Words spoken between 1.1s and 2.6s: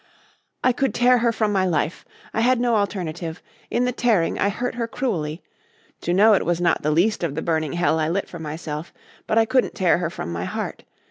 her from my life. I had